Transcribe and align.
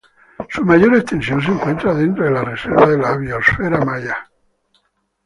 Su 0.49 0.65
mayor 0.65 0.95
extensión 0.95 1.39
se 1.43 1.51
encuentra 1.51 1.93
dentro 1.93 2.25
de 2.25 2.31
la 2.31 2.43
reserva 2.43 2.87
de 2.87 2.97
la 2.97 3.15
biosfera 3.17 3.85
maya. 3.85 4.31